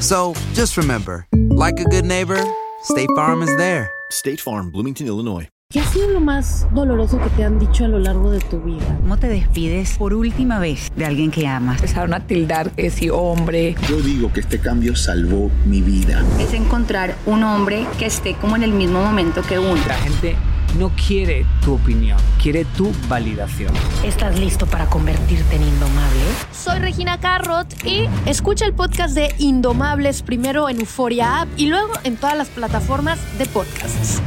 [0.00, 2.42] So just remember, like a good neighbor,
[2.82, 3.90] State Farm is there.
[4.10, 5.48] State Farm, Bloomington, Illinois.
[5.70, 8.60] ¿Qué ha sido lo más doloroso que te han dicho a lo largo de tu
[8.60, 8.98] vida?
[9.02, 11.76] ¿Cómo te despides por última vez de alguien que amas?
[11.76, 13.76] Empezaron a tildar que hombre.
[13.88, 16.24] Yo digo que este cambio salvó mi vida.
[16.40, 19.80] Es encontrar un hombre que esté como en el mismo momento que uno.
[19.86, 20.34] La gente
[20.78, 23.72] no quiere tu opinión, quiere tu validación.
[24.04, 26.20] ¿Estás listo para convertirte en indomable?
[26.52, 31.92] Soy Regina Carrot y escucha el podcast de Indomables primero en Euforia App y luego
[32.04, 34.22] en todas las plataformas de podcasts.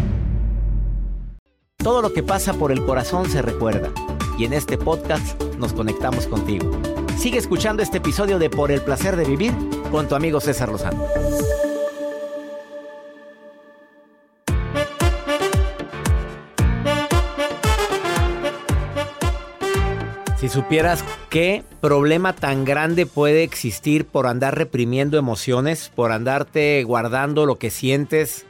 [1.78, 3.90] Todo lo que pasa por el corazón se recuerda.
[4.38, 6.72] Y en este podcast nos conectamos contigo.
[7.18, 9.54] Sigue escuchando este episodio de Por el placer de vivir
[9.92, 11.04] con tu amigo César Lozano.
[20.44, 27.46] Si supieras qué problema tan grande puede existir por andar reprimiendo emociones, por andarte guardando
[27.46, 28.46] lo que sientes,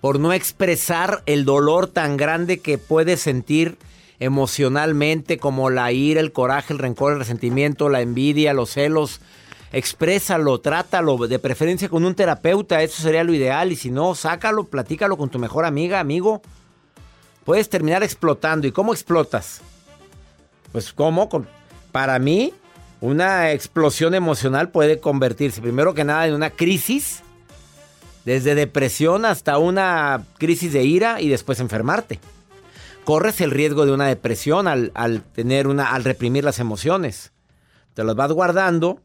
[0.00, 3.78] por no expresar el dolor tan grande que puedes sentir
[4.20, 9.20] emocionalmente como la ira, el coraje, el rencor, el resentimiento, la envidia, los celos.
[9.72, 13.72] Exprésalo, trátalo, de preferencia con un terapeuta, eso sería lo ideal.
[13.72, 16.42] Y si no, sácalo, platícalo con tu mejor amiga, amigo.
[17.42, 18.68] Puedes terminar explotando.
[18.68, 19.62] ¿Y cómo explotas?
[20.74, 21.28] Pues cómo,
[21.92, 22.52] para mí,
[23.00, 27.22] una explosión emocional puede convertirse, primero que nada, en una crisis
[28.24, 32.18] desde depresión hasta una crisis de ira y después enfermarte.
[33.04, 37.30] Corres el riesgo de una depresión al, al tener una, al reprimir las emociones.
[37.94, 38.98] Te las vas guardando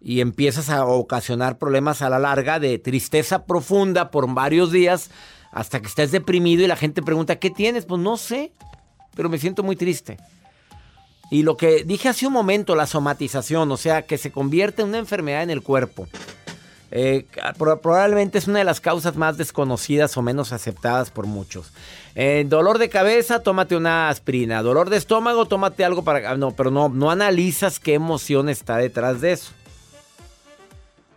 [0.00, 5.10] y empiezas a ocasionar problemas a la larga de tristeza profunda por varios días
[5.52, 7.84] hasta que estés deprimido y la gente pregunta, ¿qué tienes?
[7.84, 8.54] Pues no sé,
[9.14, 10.16] pero me siento muy triste.
[11.30, 14.88] Y lo que dije hace un momento, la somatización, o sea, que se convierte en
[14.88, 16.08] una enfermedad en el cuerpo.
[16.92, 17.26] Eh,
[17.56, 21.70] pro- probablemente es una de las causas más desconocidas o menos aceptadas por muchos.
[22.16, 24.60] Eh, dolor de cabeza, tómate una aspirina.
[24.60, 26.32] Dolor de estómago, tómate algo para...
[26.32, 29.52] ah, No, pero no, no analizas qué emoción está detrás de eso.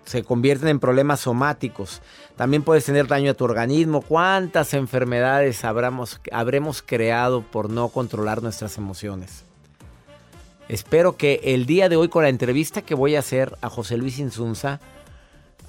[0.05, 2.03] Se convierten en problemas somáticos.
[2.35, 4.01] También puedes tener daño a tu organismo.
[4.03, 9.43] ¿Cuántas enfermedades habremos creado por no controlar nuestras emociones?
[10.69, 13.97] Espero que el día de hoy con la entrevista que voy a hacer a José
[13.97, 14.79] Luis Insunza,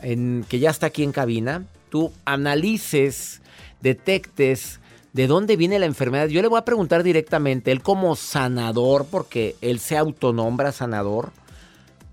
[0.00, 3.42] en- que ya está aquí en cabina, tú analices,
[3.80, 4.80] detectes
[5.12, 6.28] de dónde viene la enfermedad.
[6.28, 11.30] Yo le voy a preguntar directamente, él como sanador, porque él se autonombra sanador.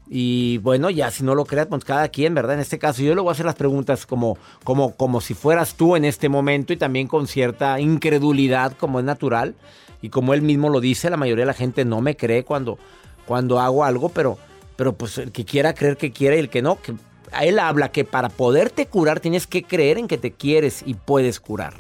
[0.10, 2.56] Y bueno, ya si no lo creas, pues cada quien, ¿verdad?
[2.56, 5.76] En este caso, yo le voy a hacer las preguntas como, como, como si fueras
[5.76, 9.56] tú en este momento y también con cierta incredulidad, como es natural.
[10.02, 12.80] Y como él mismo lo dice, la mayoría de la gente no me cree cuando,
[13.26, 14.38] cuando hago algo, pero,
[14.76, 16.94] pero pues el que quiera creer que quiere y el que no, que
[17.32, 20.96] a él habla que para poderte curar tienes que creer en que te quieres y
[20.96, 21.74] puedes curar,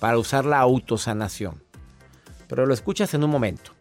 [0.00, 1.62] para usar la autosanación.
[2.48, 3.72] Pero lo escuchas en un momento.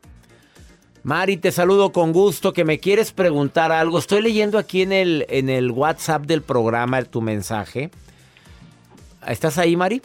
[1.03, 3.99] Mari, te saludo con gusto, que me quieres preguntar algo.
[3.99, 7.91] Estoy leyendo aquí en el, en el WhatsApp del programa tu mensaje.
[9.27, 10.01] ¿Estás ahí, Mari?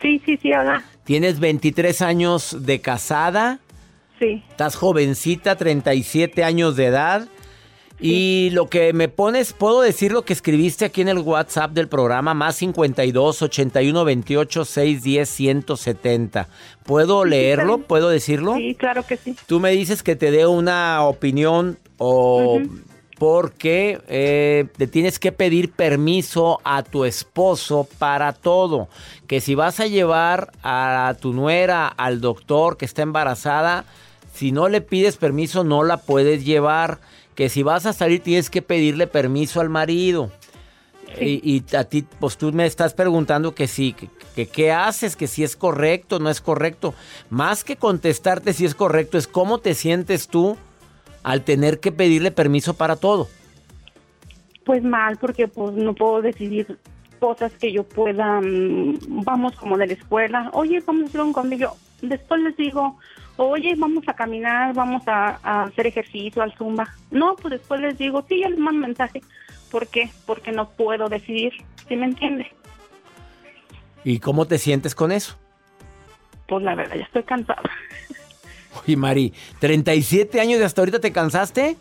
[0.00, 0.82] Sí, sí, sí, hola.
[1.04, 3.60] Tienes 23 años de casada.
[4.18, 4.42] Sí.
[4.50, 7.28] Estás jovencita, 37 años de edad.
[8.02, 11.86] Y lo que me pones, puedo decir lo que escribiste aquí en el WhatsApp del
[11.86, 16.48] programa, más 52 81 28 610 170.
[16.84, 17.62] ¿Puedo leerlo?
[17.62, 17.86] está bien.
[17.86, 18.56] ¿Puedo decirlo?
[18.56, 19.36] Sí, claro que sí.
[19.46, 22.60] Tú me dices que te dé una opinión o
[23.20, 28.88] porque eh, te tienes que pedir permiso a tu esposo para todo.
[29.26, 33.84] Que si vas a llevar a tu nuera al doctor que está embarazada,
[34.32, 36.98] si no le pides permiso no la puedes llevar.
[37.34, 40.30] Que si vas a salir tienes que pedirle permiso al marido.
[41.20, 43.94] Y, y a ti, pues tú me estás preguntando que sí,
[44.34, 46.94] que qué haces, que si es correcto, no es correcto.
[47.28, 50.56] Más que contestarte si es correcto, es cómo te sientes tú
[51.22, 53.28] al tener que pedirle permiso para todo.
[54.64, 56.78] Pues mal, porque pues no puedo decidir
[57.18, 61.32] cosas que yo pueda, mm, vamos como de la escuela, oye, vamos a hacer un
[61.32, 61.72] convivio.
[62.02, 62.98] Después les digo,
[63.36, 66.88] oye, vamos a caminar, vamos a, a hacer ejercicio, al zumba.
[67.10, 69.22] No, pues después les digo, sí, ya les mando mensaje.
[69.70, 70.10] ¿Por qué?
[70.26, 71.52] Porque no puedo decidir,
[71.88, 72.50] ¿sí me entiende?
[74.02, 75.36] ¿Y cómo te sientes con eso?
[76.48, 77.62] Pues la verdad, ya estoy cansada.
[78.82, 81.76] Oye, Mari, ¿37 años y hasta ahorita te cansaste?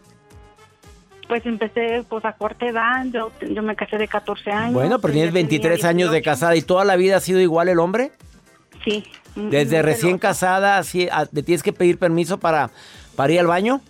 [1.28, 4.74] Pues empecé pues a corta edad, yo, yo me casé de 14 años.
[4.74, 6.26] Bueno, pero tienes ella tenía 23 años de 18.
[6.26, 8.12] casada y toda la vida ha sido igual el hombre.
[8.84, 9.04] Sí.
[9.36, 10.22] Desde recién celoso.
[10.22, 12.72] casada, ¿te tienes que pedir permiso para,
[13.16, 13.82] para ir al baño?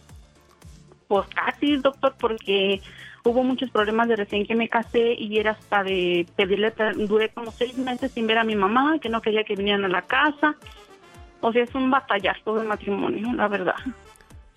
[1.07, 2.81] Pues casi, doctor, porque
[3.24, 7.51] hubo muchos problemas de recién que me casé y era hasta de pedirle, duré como
[7.51, 10.56] seis meses sin ver a mi mamá, que no quería que vinieran a la casa.
[11.41, 13.75] O sea, es un batallazo de matrimonio, la verdad.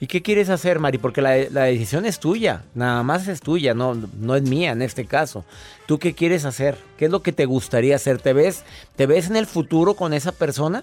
[0.00, 0.98] ¿Y qué quieres hacer, Mari?
[0.98, 4.82] Porque la, la decisión es tuya, nada más es tuya, no, no es mía en
[4.82, 5.44] este caso.
[5.86, 6.76] ¿Tú qué quieres hacer?
[6.98, 8.20] ¿Qué es lo que te gustaría hacer?
[8.20, 8.64] ¿Te ves,
[8.96, 10.82] te ves en el futuro con esa persona?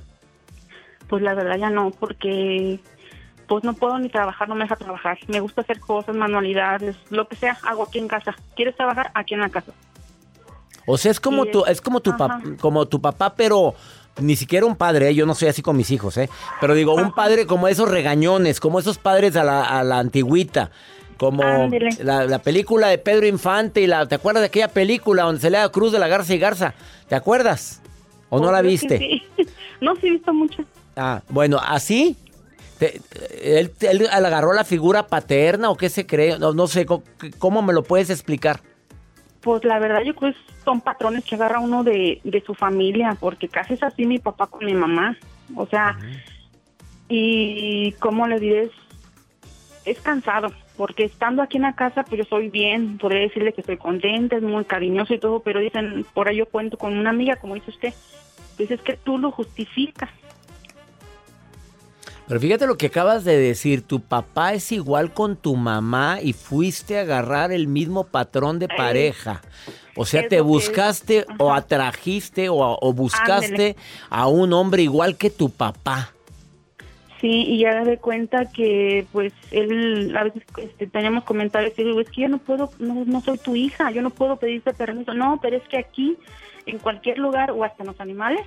[1.09, 2.79] Pues la verdad ya no, porque
[3.47, 5.17] pues no puedo ni trabajar, no me deja trabajar.
[5.27, 8.35] Me gusta hacer cosas, manualidades, lo que sea, hago aquí en casa.
[8.55, 9.11] ¿Quieres trabajar?
[9.15, 9.73] Aquí en la casa.
[10.85, 13.75] O sea, es como tu, es como tu, pap- como tu papá, pero
[14.21, 15.16] ni siquiera un padre, ¿eh?
[15.16, 16.30] yo no soy así con mis hijos, ¿eh?
[16.62, 20.71] Pero digo, un padre como esos regañones, como esos padres a la, a la antigüita.
[21.18, 21.44] Como
[22.01, 25.50] la, la película de Pedro Infante y la, ¿te acuerdas de aquella película donde se
[25.50, 26.74] le da Cruz de la Garza y Garza?
[27.10, 27.81] ¿Te acuerdas?
[28.30, 29.21] ¿O no la Pues, creo viste?
[29.38, 29.45] sí.
[29.81, 30.63] No, sí he visto mucho.
[30.95, 32.16] Ah, bueno, así.
[32.77, 33.01] Te-
[33.42, 36.38] él, él agarró la figura paterna o qué se cree?
[36.39, 37.04] No, no sé, ¿cómo,
[37.38, 38.62] cómo me lo puedes explicar?
[39.41, 43.15] Pues la verdad yo creo que son patrones que agarra uno de, de su familia,
[43.19, 45.18] porque casi es así mi papá con mi mamá.
[45.56, 45.97] O sea,
[47.07, 48.71] y cómo le diré, es,
[49.86, 53.62] es cansado, porque estando aquí en la casa, pues yo soy bien, podría decirle que
[53.62, 57.09] estoy contenta, es muy cariñoso y todo, pero dicen, por ahí yo cuento con una
[57.09, 57.94] amiga, como dice usted,
[58.57, 60.09] pues es que tú lo justificas.
[62.29, 66.33] Pero fíjate lo que acabas de decir, tu papá es igual con tu mamá y
[66.33, 69.41] fuiste a agarrar el mismo patrón de pareja.
[69.95, 73.75] O sea, te buscaste o atrajiste o, o buscaste
[74.11, 76.13] a un hombre igual que tu papá.
[77.19, 81.99] Sí, y ya de cuenta que pues él a veces este, teníamos comentarios y digo,
[81.99, 85.15] es que yo no puedo, no, no soy tu hija, yo no puedo pedirte permiso.
[85.15, 86.15] No, pero es que aquí,
[86.67, 88.45] en cualquier lugar o hasta en los animales,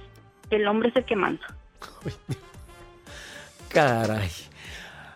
[0.50, 1.44] el hombre es el que manda.
[3.73, 4.29] Caray.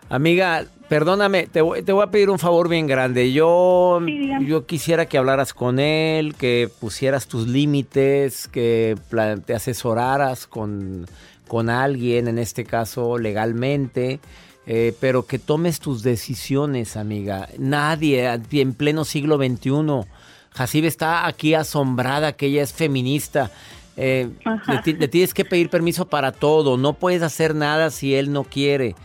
[0.09, 3.31] Amiga, perdóname, te voy, te voy a pedir un favor bien grande.
[3.31, 8.97] Yo, Sí, yo quisiera que hablaras con él, que pusieras tus límites, que
[9.45, 11.05] te asesoraras con,
[11.47, 14.19] con alguien, en este caso legalmente,
[14.65, 17.49] eh, pero que tomes tus decisiones, amiga.
[17.57, 20.07] Nadie en pleno siglo XXI.
[20.55, 23.51] Hasib está aquí asombrada que ella es feminista.
[23.97, 24.29] Eh,
[24.67, 26.77] le, ti- le tienes que pedir permiso para todo.
[26.77, 28.95] No puedes hacer nada si él no quiere.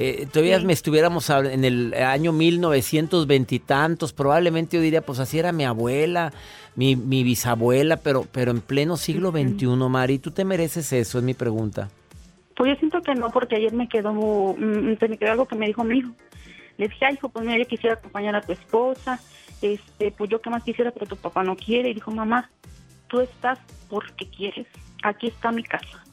[0.00, 0.64] Eh, todavía Sí.
[0.66, 5.64] me estuviéramos en el año 1920 y tantos, probablemente yo diría, pues así era mi
[5.64, 6.32] abuela,
[6.76, 11.18] mi, mi bisabuela, pero, pero en pleno siglo XXI, Mari, ¿tú te mereces eso?
[11.18, 11.88] Es mi pregunta.
[12.56, 15.56] Pues yo siento que no, porque ayer me quedó, mm, se me quedó algo que
[15.56, 16.10] me dijo mi hijo.
[16.76, 19.20] Le dije, ay, hijo, pues mira, yo quisiera acompañar a tu esposa,
[19.62, 21.90] este, pues yo qué más quisiera, pero tu papá no quiere.
[21.90, 22.48] Y dijo, mamá,
[23.08, 24.66] tú estás porque quieres.
[25.02, 26.04] Aquí está mi casa.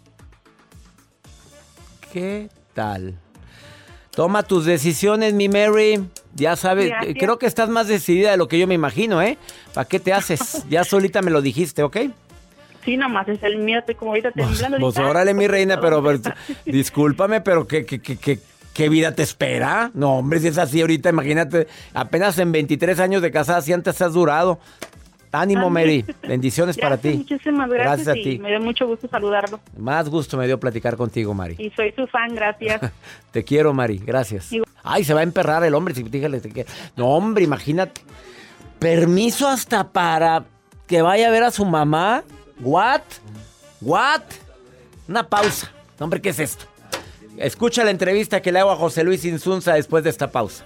[2.12, 3.20] ¿Qué tal?
[4.12, 6.08] Toma tus decisiones, mi Mary.
[6.34, 7.16] Ya sabes, Gracias.
[7.20, 9.38] creo que estás más decidida de lo que yo me imagino, ¿eh?
[9.74, 10.64] ¿Para qué te haces?
[10.70, 11.98] Ya solita me lo dijiste, ¿ok?
[12.86, 14.78] Sí, nomás es el miedo, estoy como ahorita temblando.
[14.80, 15.10] Pues ahorita.
[15.10, 16.36] órale, mi reina, pero, pero,
[16.66, 18.40] discúlpame, pero ¿qué, qué, qué, qué,
[18.74, 19.90] qué vida te espera?
[19.96, 24.02] No, hombre, si es así ahorita, imagínate, apenas en 23 años de casada, si antes
[24.02, 24.60] has durado.
[25.42, 26.06] Ánimo, Mary.
[26.27, 27.10] Bendiciones para ti.
[27.13, 28.39] Muchísimas gracias, Gracias a y ti.
[28.39, 29.60] me dio mucho gusto saludarlo.
[29.77, 31.56] Más gusto me dio platicar contigo, Mari.
[31.60, 32.82] Y soy su fan, gracias.
[33.32, 33.98] Te quiero, Mari.
[34.00, 34.50] Gracias.
[34.84, 35.94] Ay, se va a emperrar el hombre.
[35.96, 36.70] si- Dígale, te quiero.
[36.96, 38.01] No, hombre, imagínate.
[38.80, 40.46] Permiso hasta para
[40.88, 42.24] que vaya a ver a su mamá.
[42.60, 43.01] ¿What?
[43.82, 44.22] ¿What?
[45.08, 45.72] Una pausa.
[46.00, 46.65] No, hombre, ¿qué es esto?
[47.38, 50.65] Escucha la entrevista que le hago a José Luis Insunza después de esta pausa.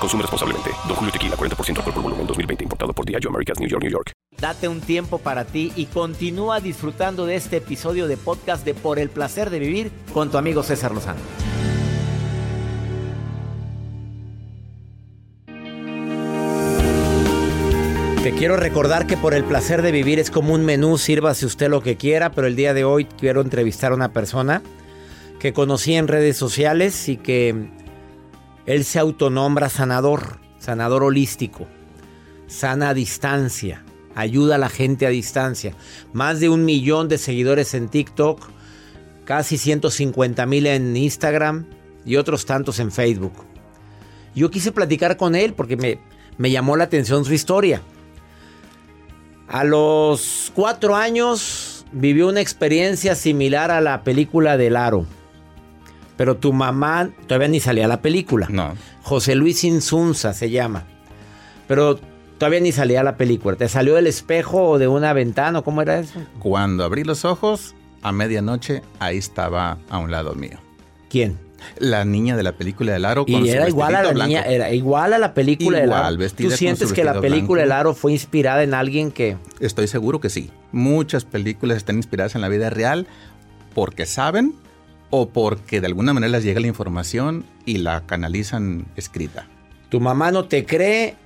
[0.00, 0.70] Consume responsablemente.
[0.86, 2.64] Don Julio Tequila, 40% alcohol por volumen, 2020.
[2.64, 4.12] Importado por Diageo Americas, New York, New York.
[4.38, 8.98] Date un tiempo para ti y continúa disfrutando de este episodio de podcast de Por
[8.98, 11.20] el Placer de Vivir con tu amigo César Lozano.
[18.22, 21.70] Te quiero recordar que por el placer de vivir es como un menú, sírvase usted
[21.70, 24.62] lo que quiera, pero el día de hoy quiero entrevistar a una persona
[25.38, 27.68] que conocí en redes sociales y que
[28.66, 31.66] él se autonombra sanador, sanador holístico,
[32.48, 35.74] sana a distancia, ayuda a la gente a distancia.
[36.12, 38.48] Más de un millón de seguidores en TikTok,
[39.24, 41.66] casi 150 mil en Instagram
[42.04, 43.34] y otros tantos en Facebook.
[44.34, 46.00] Yo quise platicar con él porque me,
[46.36, 47.80] me llamó la atención su historia.
[49.48, 55.06] A los cuatro años vivió una experiencia similar a la película del Aro.
[56.16, 58.46] Pero tu mamá todavía ni salía la película.
[58.50, 58.74] No.
[59.02, 60.84] José Luis Insunza se llama.
[61.68, 61.98] Pero
[62.38, 63.56] todavía ni salía la película.
[63.56, 65.62] ¿Te salió del espejo o de una ventana?
[65.62, 66.20] ¿Cómo era eso?
[66.38, 70.58] Cuando abrí los ojos, a medianoche, ahí estaba a un lado mío.
[71.08, 71.38] ¿Quién?
[71.78, 73.24] La niña de la película del aro.
[73.26, 76.16] Y era igual a la niña, era igual a la película igual, del aro.
[76.18, 79.36] Vestida ¿Tú sientes que la película del aro fue inspirada en alguien que.?
[79.58, 80.50] Estoy seguro que sí.
[80.72, 83.06] Muchas películas están inspiradas en la vida real
[83.74, 84.54] porque saben
[85.10, 89.46] o porque de alguna manera les llega la información y la canalizan escrita.
[89.88, 91.16] Tu mamá no te cree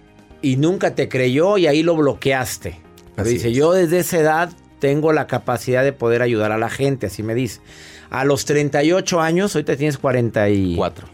[0.42, 2.78] y nunca te creyó y ahí lo bloqueaste.
[3.16, 3.56] Pero dice, es.
[3.56, 7.34] yo desde esa edad tengo la capacidad de poder ayudar a la gente, así me
[7.34, 7.60] dice.
[8.10, 11.06] A los 38 años, ahorita tienes 44.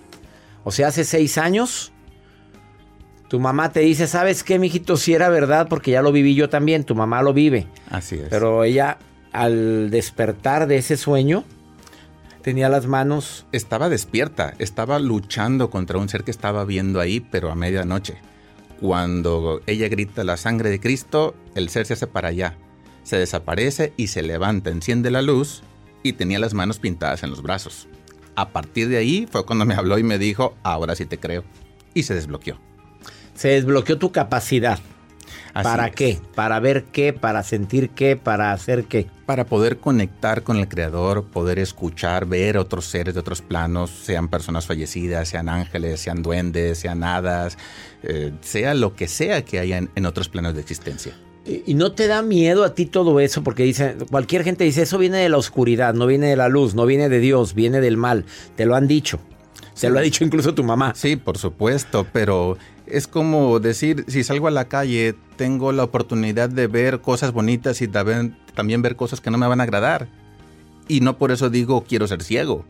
[0.65, 1.93] O sea, hace 6 años,
[3.29, 4.97] tu mamá te dice, ¿sabes qué, mijito?
[4.97, 7.67] Si era verdad, porque ya lo viví yo también, tu mamá lo vive.
[7.91, 8.29] Así es.
[8.31, 8.99] Pero ella,
[9.33, 11.45] al despertar de ese sueño,
[12.47, 13.45] tenía las manos...
[13.51, 18.19] Estaba despierta, estaba luchando contra un ser que estaba viendo ahí, pero a medianoche.
[18.81, 22.57] Cuando ella grita la sangre de Cristo, el ser se hace para allá.
[23.03, 25.65] Se desaparece y se levanta, enciende la luz
[26.05, 27.89] y tenía las manos pintadas en los brazos.
[28.37, 31.43] A partir de ahí fue cuando me habló y me dijo, ahora sí te creo.
[31.95, 32.61] Y se desbloqueó.
[33.35, 34.79] Se desbloqueó tu capacidad.
[35.55, 35.95] Así ¿Para es.
[35.95, 36.19] qué?
[36.35, 37.13] ¿Para ver qué?
[37.13, 38.17] ¿Para sentir qué?
[38.17, 39.07] ¿Para hacer qué?
[39.27, 44.29] Para poder conectar con el Creador, poder escuchar, ver otros seres de otros planos, sean
[44.29, 47.59] personas fallecidas, sean ángeles, sean duendes, sean hadas,
[48.03, 51.15] eh, sea lo que sea que haya en, en otros planos de existencia.
[51.45, 53.43] ¿Y y no te da miedo a ti todo eso?
[53.43, 56.75] Porque dice, cualquier gente dice, eso viene de la oscuridad, no viene de la luz,
[56.75, 58.25] no viene de Dios, viene del mal.
[58.57, 59.21] Te lo han dicho.
[59.77, 60.95] Se lo ha dicho incluso tu mamá.
[60.97, 62.57] Sí, por supuesto, pero
[62.87, 67.83] es como decir, si salgo a la calle, tengo la oportunidad de ver cosas bonitas
[67.83, 70.09] y también, también ver cosas que no me van a agradar.
[70.89, 72.65] Y no por eso digo quiero ser ciego.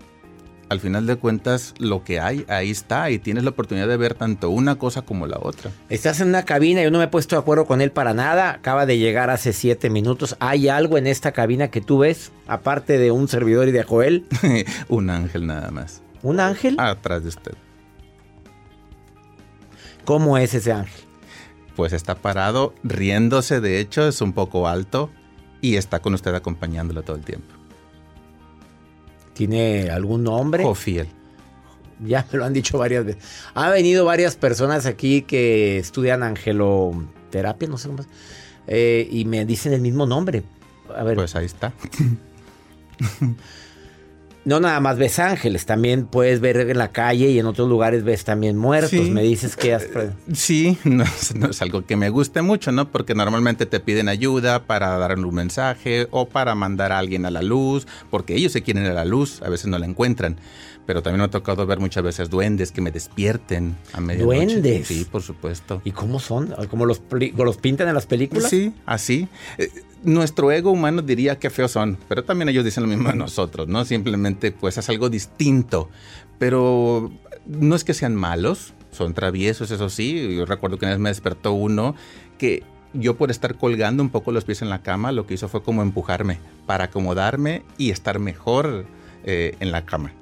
[0.68, 4.14] Al final de cuentas, lo que hay, ahí está, y tienes la oportunidad de ver
[4.14, 5.70] tanto una cosa como la otra.
[5.88, 8.50] Estás en una cabina, yo no me he puesto de acuerdo con él para nada.
[8.50, 10.36] Acaba de llegar hace siete minutos.
[10.40, 14.26] ¿Hay algo en esta cabina que tú ves, aparte de un servidor y de Joel?
[14.88, 16.02] un ángel nada más.
[16.26, 16.74] ¿Un ángel?
[16.80, 17.54] Atrás de usted.
[20.04, 21.04] ¿Cómo es ese ángel?
[21.76, 25.08] Pues está parado, riéndose, de hecho, es un poco alto
[25.60, 27.54] y está con usted acompañándolo todo el tiempo.
[29.34, 30.64] ¿Tiene algún nombre?
[30.64, 31.06] Jofiel.
[32.04, 33.22] Ya me lo han dicho varias veces.
[33.54, 38.08] Ha venido varias personas aquí que estudian angeloterapia, no sé cómo es,
[38.66, 40.42] eh, y me dicen el mismo nombre.
[40.92, 41.14] A ver.
[41.14, 41.72] Pues ahí está.
[44.46, 48.04] no nada más ves ángeles, también puedes ver en la calle y en otros lugares
[48.04, 48.90] ves también muertos.
[48.90, 49.10] Sí.
[49.10, 49.82] Me dices que has...
[49.82, 52.90] Eh, Sí, no, es- no es algo que me guste mucho, ¿no?
[52.90, 57.30] Porque normalmente te piden ayuda para dar un mensaje o para mandar a alguien a
[57.30, 60.36] la luz, porque ellos se quieren ir a la luz, a veces no la encuentran.
[60.86, 64.46] Pero también me ha tocado ver muchas veces duendes que me despierten a medianoche.
[64.60, 64.86] ¿Duendes?
[64.86, 65.82] Sí, por supuesto.
[65.84, 66.54] ¿Y cómo son?
[66.70, 67.02] ¿Cómo los,
[67.36, 68.48] los pintan en las películas?
[68.48, 69.26] Sí, así.
[70.06, 73.66] Nuestro ego humano diría que feos son, pero también ellos dicen lo mismo de nosotros,
[73.66, 73.84] ¿no?
[73.84, 75.90] Simplemente pues es algo distinto.
[76.38, 77.10] Pero
[77.44, 80.36] no es que sean malos, son traviesos, eso sí.
[80.36, 81.96] Yo recuerdo que una vez me despertó uno
[82.38, 85.48] que yo por estar colgando un poco los pies en la cama, lo que hizo
[85.48, 88.86] fue como empujarme para acomodarme y estar mejor
[89.24, 90.12] eh, en la cama.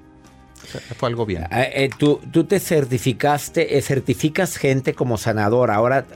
[0.97, 1.43] Fue algo bien.
[1.51, 5.71] Eh, eh, tú, te certificaste, certificas gente como sanador.
[5.71, 6.07] Ahora,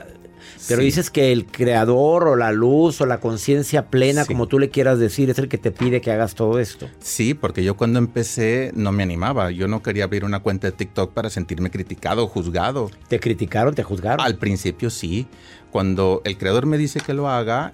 [0.67, 0.85] pero Sí.
[0.85, 4.27] dices que el creador o la luz o la conciencia plena, Sí.
[4.27, 6.89] como tú le quieras decir, es el que te pide que hagas todo esto.
[6.99, 9.51] Sí, porque yo cuando empecé no me animaba.
[9.51, 12.91] Yo no quería abrir una cuenta de TikTok para sentirme criticado juzgado.
[13.07, 14.25] ¿Te criticaron, te juzgaron?
[14.25, 15.27] Al principio sí.
[15.71, 17.73] Cuando el creador me dice que lo haga,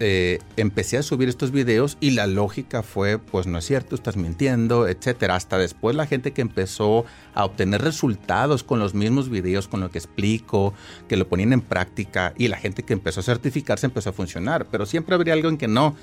[0.00, 4.16] eh, empecé a subir estos videos y la lógica fue, pues no es cierto, estás
[4.16, 5.34] mintiendo, etcétera.
[5.34, 9.90] Hasta después la gente que empezó a obtener resultados con los mismos videos, con lo
[9.90, 10.72] que explico,
[11.08, 14.66] que lo ponían en práctica y la gente que empezó a certificarse empezó a funcionar.
[14.70, 15.96] Pero siempre habría algo en que no.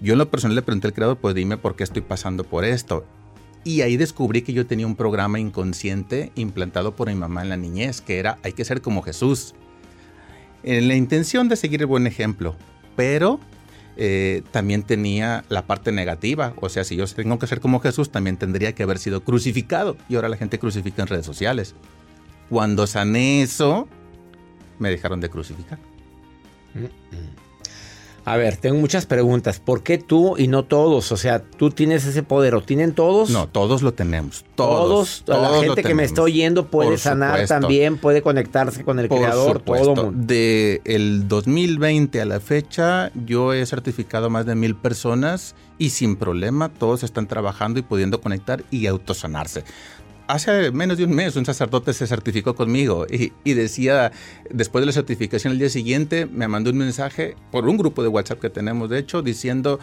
[0.00, 2.64] Yo en lo personal le pregunté al creador, pues dime por qué estoy pasando por
[2.64, 3.04] esto.
[3.62, 7.56] Y ahí descubrí que yo tenía un programa inconsciente implantado por mi mamá en la
[7.56, 9.54] niñez, que era hay que ser como Jesús.
[10.62, 12.56] En la intención de seguir el buen ejemplo,
[12.96, 13.38] pero
[13.96, 16.54] eh, también tenía la parte negativa.
[16.60, 19.96] O sea, si yo tengo que ser como Jesús, también tendría que haber sido crucificado.
[20.08, 21.74] Y ahora la gente crucifica en redes sociales.
[22.48, 23.88] Cuando sané eso,
[24.78, 25.78] me dejaron de crucificar.
[28.28, 29.60] A ver, tengo muchas preguntas.
[29.60, 31.12] ¿Por qué tú y no todos?
[31.12, 33.30] O sea, tú tienes ese poder o tienen todos.
[33.30, 34.44] No, todos lo tenemos.
[34.56, 35.40] Todos, Todos.
[35.42, 37.54] la todos gente que me está oyendo puede Por sanar supuesto.
[37.54, 39.94] también, puede conectarse con el Por creador, supuesto.
[39.94, 40.24] todo mundo.
[40.26, 46.16] De el 2020 a la fecha, yo he certificado más de mil personas y sin
[46.16, 49.62] problema todos están trabajando y pudiendo conectar y autosanarse.
[50.28, 54.10] Hace menos de un mes un sacerdote se certificó conmigo y, y decía,
[54.50, 58.08] después de la certificación el día siguiente, me mandó un mensaje por un grupo de
[58.08, 59.78] WhatsApp que tenemos, de hecho, diciendo,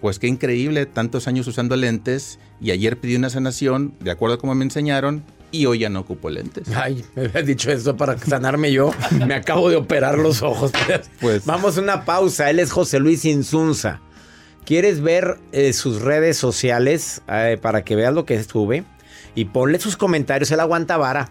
[0.00, 4.38] pues qué increíble, tantos años usando lentes y ayer pedí una sanación, de acuerdo a
[4.38, 6.68] como me enseñaron, y hoy ya no ocupo lentes.
[6.76, 8.92] Ay, me habías dicho eso para sanarme yo.
[9.26, 10.70] Me acabo de operar los ojos.
[11.20, 12.50] Pues- Vamos a una pausa.
[12.50, 14.00] Él es José Luis Insunza.
[14.66, 18.84] ¿Quieres ver eh, sus redes sociales eh, para que veas lo que sube?
[19.34, 20.50] Y ponle sus comentarios.
[20.50, 21.28] Él aguanta vara.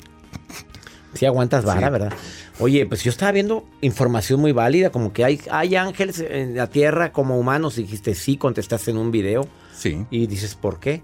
[1.13, 1.91] Sí, aguantas vara, Sí.
[1.91, 2.13] ¿verdad?
[2.59, 6.67] Oye, pues yo estaba viendo información muy válida, como que hay, hay ángeles en la
[6.67, 7.75] tierra como humanos.
[7.75, 9.47] Dijiste sí, contestaste en un video.
[9.75, 10.05] Sí.
[10.09, 11.01] Y dices, ¿por qué?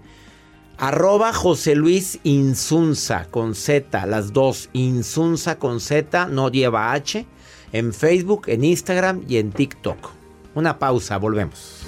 [0.76, 4.68] Arroba José Luis Insunza con Z, las dos.
[4.72, 7.26] Insunza con Z, no lleva H.
[7.72, 10.10] En Facebook, en Instagram y en TikTok.
[10.54, 11.82] Una pausa, volvemos.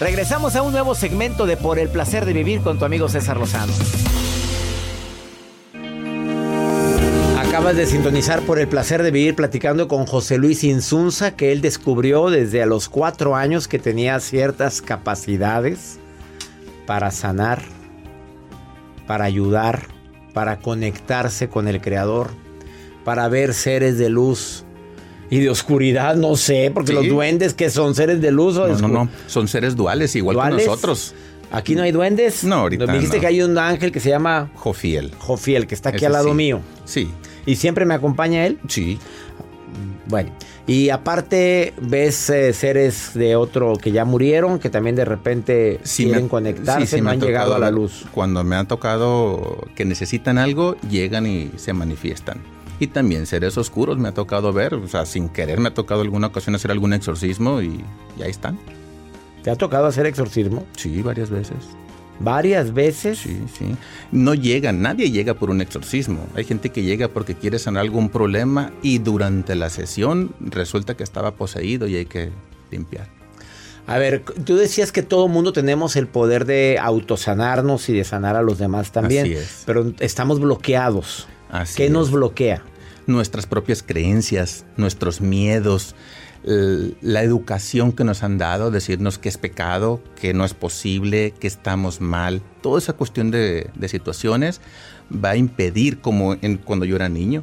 [0.00, 3.36] Regresamos a un nuevo segmento de Por el placer de vivir con tu amigo César
[3.36, 3.72] Lozano.
[7.36, 11.60] Acabas de sintonizar por el placer de vivir platicando con José Luis Insunza, que él
[11.60, 15.98] descubrió desde a los cuatro años que tenía ciertas capacidades
[16.86, 17.60] para sanar,
[19.08, 19.88] para ayudar,
[20.32, 22.28] para conectarse con el Creador,
[23.04, 24.64] para ver seres de luz
[25.30, 26.94] y de oscuridad, no sé, porque Sí.
[26.94, 29.10] los duendes que son seres de luz o de No, no, no.
[29.26, 30.62] Son seres duales, igual ¿Duales?
[30.62, 31.14] que nosotros.
[31.50, 32.44] Aquí no hay duendes.
[32.44, 33.20] No, ahorita Me dijiste no.
[33.22, 35.12] que hay un ángel que se llama Jofiel.
[35.18, 36.34] Jofiel, que está aquí Ese al lado sí.
[36.34, 36.60] mío.
[36.84, 37.10] Sí.
[37.46, 38.58] ¿Y siempre me acompaña él?
[38.68, 38.98] Sí.
[40.06, 40.30] Bueno,
[40.66, 46.04] y aparte ves eh, seres de otro que ya murieron, que también de repente Sí
[46.04, 48.04] quieren me- conectarse, sí, sí no han llegado a la luz.
[48.12, 52.38] Cuando me ha tocado que necesitan algo, llegan y se manifiestan.
[52.80, 56.02] Y también seres oscuros me ha tocado ver, o sea, sin querer me ha tocado
[56.02, 57.84] alguna ocasión hacer algún exorcismo y,
[58.18, 58.58] y ahí están.
[59.42, 60.64] ¿Te ha tocado hacer exorcismo?
[60.76, 61.56] Sí, varias veces.
[62.20, 63.18] ¿Varias veces?
[63.18, 63.76] Sí, sí.
[64.10, 66.26] No llegan, nadie llega por un exorcismo.
[66.34, 71.04] Hay gente que llega porque quiere sanar algún problema y durante la sesión resulta que
[71.04, 72.30] estaba poseído y hay que
[72.72, 73.06] limpiar.
[73.86, 78.36] A ver, tú decías que todo mundo tenemos el poder de autosanarnos y de sanar
[78.36, 79.62] a los demás también, Así es.
[79.64, 81.26] pero estamos bloqueados.
[81.50, 81.90] Así ¿Qué es.
[81.90, 82.62] nos bloquea?
[83.06, 85.94] nuestras propias creencias, nuestros miedos,
[86.44, 91.46] la educación que nos han dado, decirnos que es pecado, que no es posible, que
[91.46, 92.42] estamos mal.
[92.62, 94.60] Toda esa cuestión de, de situaciones
[95.12, 97.42] va a impedir, como en- cuando yo era niño,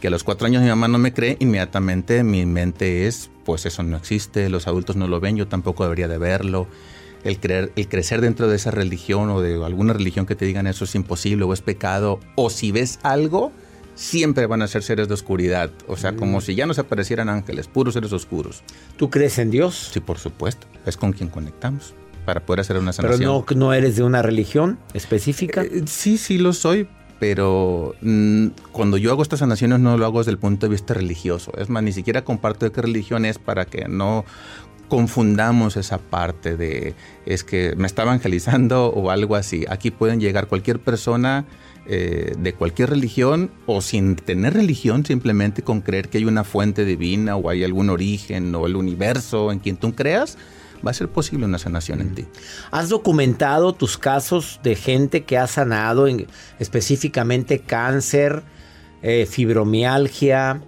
[0.00, 3.64] que a los cuatro años mi mamá no me cree, inmediatamente mi mente es, pues
[3.66, 6.66] eso no existe, los adultos no lo ven, yo tampoco debería de verlo.
[7.26, 10.66] El, creer, el crecer dentro de esa religión o de alguna religión que te digan
[10.66, 13.52] eso es imposible o es pecado, o si ves algo,
[13.96, 15.70] siempre van a ser seres de oscuridad.
[15.88, 18.62] O sea, como si ya no se aparecieran ángeles, puros seres oscuros.
[18.96, 19.90] ¿Tú crees en Dios?
[19.92, 20.68] Sí, por supuesto.
[20.86, 23.18] Es con quien conectamos para poder hacer una sanación.
[23.18, 25.62] Pero no, no eres de una religión específica.
[25.62, 30.18] Eh, sí, sí lo soy, pero mm, cuando yo hago estas sanaciones no lo hago
[30.18, 31.52] desde el punto de vista religioso.
[31.56, 34.24] Es más, ni siquiera comparto de qué religión es para que no
[34.88, 36.94] confundamos esa parte de
[37.24, 39.64] es que me está evangelizando o algo así.
[39.68, 41.44] Aquí pueden llegar cualquier persona
[41.88, 46.84] eh, de cualquier religión o sin tener religión, simplemente con creer que hay una fuente
[46.84, 50.36] divina o hay algún origen o el universo en quien tú creas,
[50.84, 52.24] va a ser posible una sanación en ti.
[52.72, 56.06] ¿Has documentado tus casos de gente que ha sanado
[56.58, 58.42] específicamente cáncer,
[59.02, 60.62] eh, fibromialgia?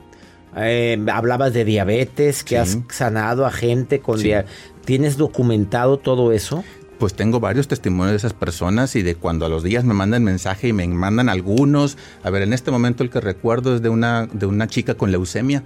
[0.57, 4.53] Eh, hablabas de diabetes, que has sanado a gente con diabetes.
[4.85, 6.65] ¿Tienes documentado todo eso?
[6.99, 10.25] Pues tengo varios testimonios de esas personas y de cuando a los días me mandan
[10.25, 11.97] mensaje y me mandan algunos.
[12.25, 15.13] A ver, en este momento el que recuerdo es de una, de una chica con
[15.13, 15.63] leucemia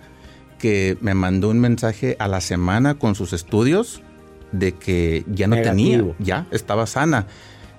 [0.58, 4.02] que me mandó un mensaje a la semana con sus estudios
[4.52, 7.26] de que ya no tenía, ya estaba sana.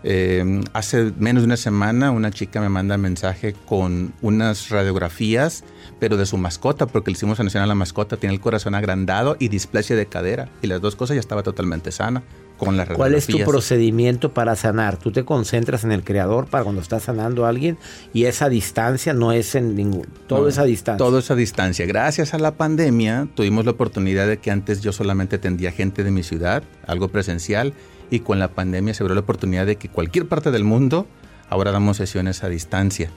[0.04, 5.64] Eh, hace menos de una semana una chica me manda mensaje con unas radiografías,
[6.04, 9.38] pero de su mascota, porque le hicimos sanación a la mascota, tiene el corazón agrandado
[9.40, 10.50] y displasia de cadera.
[10.62, 12.24] Y las dos cosas ya estaba totalmente sana
[12.58, 14.98] con las ¿Cuál es tu procedimiento para sanar?
[14.98, 17.78] Tú te concentras en el creador para cuando estás sanando a alguien
[18.12, 20.06] y esa distancia no es en ningún...
[20.28, 20.98] Todo esa distancia.
[20.98, 21.86] Todo esa distancia.
[21.86, 26.12] Gracias a la pandemia tuvimos la oportunidad de que antes yo solamente atendía gente de
[26.12, 27.74] mi ciudad, algo presencial,
[28.12, 31.08] y con la pandemia se abrió la oportunidad de que cualquier parte del mundo
[31.48, 33.10] ahora damos sesiones a distancia.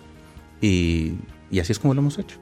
[0.60, 1.14] Y,
[1.50, 2.38] y así es como lo hemos hecho.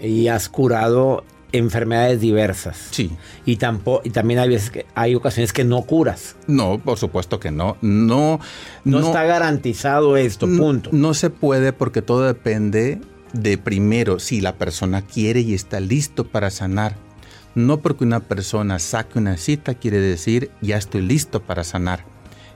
[0.00, 2.88] Y has curado enfermedades diversas.
[2.90, 3.10] Sí.
[3.44, 6.36] Y, tampoco, y también hay veces que hay ocasiones que no curas.
[6.46, 7.76] No, por supuesto que no.
[7.80, 8.40] No,
[8.84, 10.90] no, está garantizado esto, punto.
[10.92, 13.00] No se puede porque todo depende
[13.32, 16.96] de primero si la persona quiere y está listo para sanar.
[17.54, 22.04] No porque una persona saque una cita quiere decir ya estoy listo para sanar.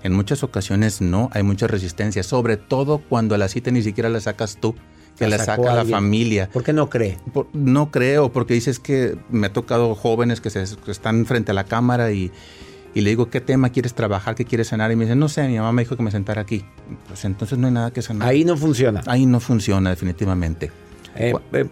[0.03, 4.21] En muchas ocasiones no, hay mucha resistencia, sobre todo cuando la cita ni siquiera la
[4.21, 4.75] sacas tú
[5.21, 6.49] que la, saca la familia.
[6.51, 7.19] ¿Por qué no cree?
[7.53, 11.65] no creo, porque dices que me ha tocado jóvenes que, se, están frente a la
[11.65, 12.33] cámara y,
[12.95, 14.35] le digo, ¿qué tema quieres trabajar?
[14.35, 14.91] ¿Qué quieres sanar?
[14.91, 16.65] Y me dicen, no sé, mi mamá me dijo que me sentara aquí.
[17.07, 18.29] Pues entonces no hay nada que sanar.
[18.29, 19.03] Ahí no funciona.
[19.07, 20.73] Ahí no funciona, definitivamente.
[21.17, 21.67] Eh, eh,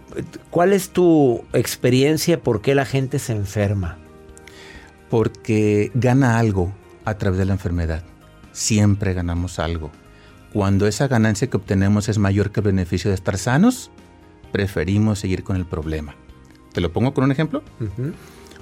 [0.50, 2.40] ¿Cuál es tu experiencia?
[2.40, 3.96] ¿Por qué la gente se enferma?
[5.08, 6.72] Porque gana algo
[7.06, 8.02] a través de la enfermedad.
[8.52, 9.90] Siempre ganamos algo.
[10.52, 13.90] Cuando esa ganancia que obtenemos es mayor que el beneficio de estar sanos,
[14.50, 16.14] preferimos seguir con el problema.
[16.72, 17.62] ¿Te lo pongo con un ejemplo?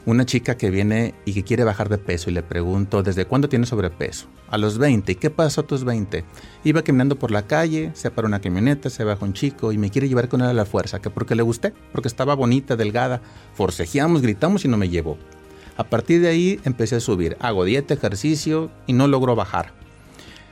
[0.05, 3.49] Una chica que viene y que quiere bajar de peso y le pregunto, ¿desde cuándo
[3.49, 4.27] tiene sobrepeso?
[4.49, 5.12] A los 20.
[5.12, 6.25] ¿Y qué pasó a tus 20?
[6.64, 9.90] Iba caminando por la calle, se para una camioneta, se baja un chico y me
[9.90, 13.20] quiere llevar con él a la fuerza, que porque le gusté, porque estaba bonita, delgada.
[13.55, 15.18] Forcejeamos, gritamos y no me llevó.
[15.77, 17.37] A partir de ahí empecé a subir.
[17.40, 19.86] Hago dieta, ejercicio y no logro bajar.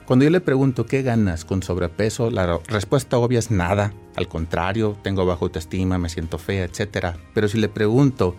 [0.07, 3.95] Cuando yo le pregunto qué ganas con sobrepeso, la respuesta obvia es nada.
[4.17, 7.17] Al contrario, tengo baja autoestima, me siento fea, etc.
[7.33, 8.37] Pero si le pregunto,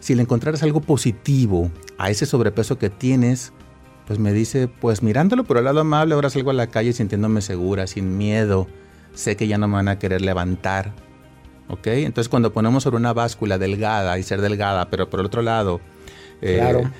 [0.00, 3.52] si le encontraras algo positivo a ese sobrepeso que tienes,
[4.06, 7.42] pues me dice, pues mirándolo por el lado amable, ahora salgo a la calle sintiéndome
[7.42, 8.66] segura, sin miedo.
[9.12, 10.94] Sé que ya no me van a querer levantar.
[11.68, 11.88] ¿Ok?
[11.88, 15.80] Entonces cuando ponemos sobre una báscula delgada y ser delgada, pero por el otro lado,
[16.40, 16.90] eh, claro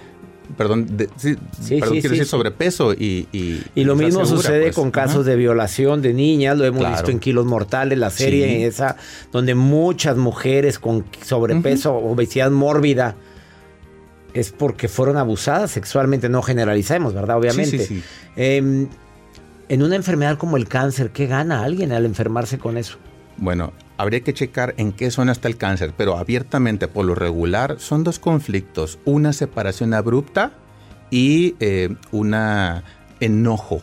[0.57, 1.37] perdón, sí,
[1.69, 3.29] quiero decir sobrepeso y...
[3.75, 4.77] Y, lo mismo sucede pues.
[4.77, 8.97] con casos de violación de niñas, lo hemos visto en Kilos Mortales, la serie esa,
[9.33, 13.17] donde muchas mujeres con sobrepeso, obesidad mórbida,
[14.35, 17.39] es porque fueron abusadas sexualmente, no generalicemos, ¿verdad?
[17.39, 18.03] Obviamente.
[18.37, 18.87] Eh,
[19.69, 22.99] en una enfermedad como el cáncer, ¿qué gana alguien al enfermarse con eso?
[23.39, 27.77] Bueno, habría que checar en qué zona está el cáncer, pero abiertamente por lo regular
[27.79, 30.53] son dos conflictos, una separación abrupta
[31.11, 32.85] y eh, una
[33.21, 33.83] enojo.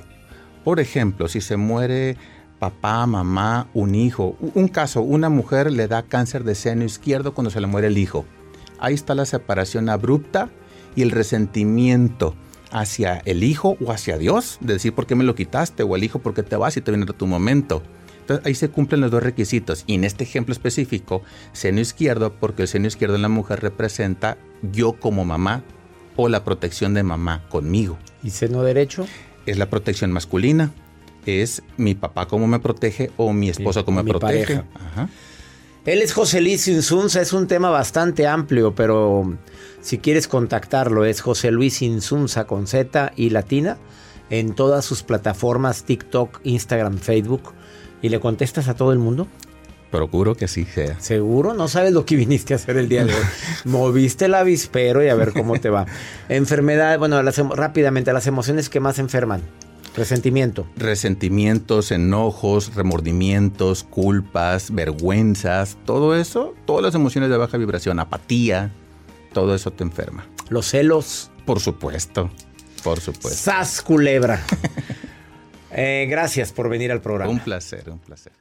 [0.63, 2.17] Por ejemplo, si se muere
[2.57, 7.51] papá, mamá, un hijo, un caso, una mujer le da cáncer de seno izquierdo cuando
[7.51, 8.25] se le muere el hijo.
[8.79, 10.49] Ahí está la separación abrupta
[10.95, 12.35] y el resentimiento
[12.71, 16.03] hacia el hijo o hacia Dios, de decir por qué me lo quitaste, o el
[16.03, 17.83] hijo por qué te vas y te viene tu momento.
[18.23, 19.83] Entonces ahí se cumplen los dos requisitos.
[19.85, 24.37] Y en este ejemplo específico, seno izquierdo, porque el seno izquierdo en la mujer representa
[24.61, 25.61] yo como mamá
[26.15, 27.97] o la protección de mamá conmigo.
[28.23, 29.05] ¿Y seno derecho?
[29.45, 30.71] Es la protección masculina.
[31.25, 34.63] Es mi papá como me protege o mi esposa como me protege.
[35.85, 39.37] Él es José Luis Insunza, es un tema bastante amplio, pero
[39.81, 43.77] si quieres contactarlo es José Luis Insunza con Z y latina
[44.29, 47.53] en todas sus plataformas TikTok, Instagram, Facebook
[48.03, 49.27] y le contestas a todo el mundo.
[49.89, 50.99] Procuro que sí sea.
[50.99, 51.53] ¿Seguro?
[51.53, 53.21] No sabes lo que viniste a hacer el día de hoy.
[53.65, 55.85] Moviste el avispero y a ver cómo te va.
[56.29, 57.21] Enfermedad, bueno,
[57.55, 59.41] rápidamente, las emociones que más enferman.
[59.95, 60.67] Resentimiento.
[60.75, 68.71] Resentimientos, enojos, remordimientos, culpas, vergüenzas, todo eso, todas las emociones de baja vibración, apatía,
[69.31, 70.25] todo eso te enferma.
[70.49, 71.29] Los celos.
[71.45, 72.31] Por supuesto,
[72.83, 73.37] por supuesto.
[73.37, 74.43] Sas culebra.
[75.75, 77.31] Eh, gracias por venir al programa.
[77.31, 78.33] Un placer, un placer.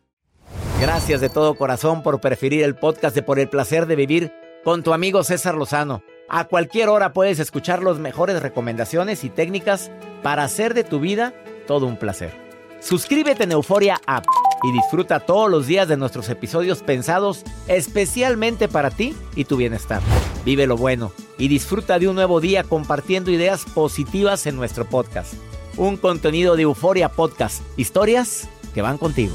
[0.81, 4.33] Gracias de todo corazón por preferir el podcast de Por el placer de vivir
[4.64, 6.03] con tu amigo César Lozano.
[6.29, 9.90] A cualquier hora puedes escuchar las mejores recomendaciones y técnicas
[10.23, 11.35] para hacer de tu vida
[11.66, 12.33] todo un placer.
[12.81, 14.25] Suscríbete en Euforia App
[14.64, 20.03] y disfruta todos los días de nuestros episodios pensados especialmente para ti y tu bienestar.
[20.45, 25.35] Vive lo bueno y disfruta de un nuevo día compartiendo ideas positivas en nuestro podcast.
[25.77, 29.35] Un contenido de Euforia Podcast, historias que van contigo.